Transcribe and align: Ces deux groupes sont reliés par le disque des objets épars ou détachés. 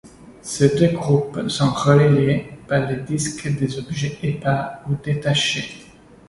Ces 0.41 0.75
deux 0.79 0.97
groupes 0.97 1.47
sont 1.47 1.69
reliés 1.69 2.49
par 2.67 2.89
le 2.89 3.01
disque 3.01 3.47
des 3.59 3.77
objets 3.77 4.17
épars 4.23 4.77
ou 4.89 4.95
détachés. 4.95 5.85